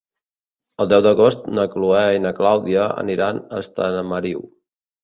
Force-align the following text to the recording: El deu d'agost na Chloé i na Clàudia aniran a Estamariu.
El 0.85 0.89
deu 0.93 1.03
d'agost 1.07 1.45
na 1.59 1.67
Chloé 1.75 2.01
i 2.17 2.25
na 2.27 2.35
Clàudia 2.41 2.89
aniran 3.07 3.45
a 3.47 3.65
Estamariu. 3.67 4.45